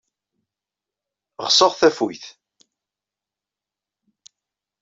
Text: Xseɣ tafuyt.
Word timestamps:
Xseɣ 1.47 1.71
tafuyt. 1.79 2.25